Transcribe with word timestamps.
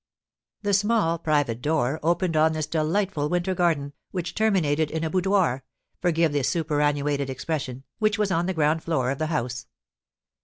The 0.63 0.73
small 0.73 1.19
private 1.19 1.61
door 1.61 1.99
opened 2.01 2.35
on 2.35 2.53
this 2.53 2.65
delightful 2.65 3.29
winter 3.29 3.53
garden, 3.53 3.93
which 4.09 4.33
terminated 4.33 4.89
in 4.89 5.03
a 5.03 5.11
boudoir 5.11 5.63
(forgive 6.01 6.33
the 6.33 6.41
superannuated 6.43 7.29
expression), 7.29 7.83
which 7.99 8.17
was 8.17 8.31
on 8.31 8.47
the 8.47 8.53
ground 8.55 8.81
floor 8.81 9.11
of 9.11 9.19
the 9.19 9.27
house. 9.27 9.67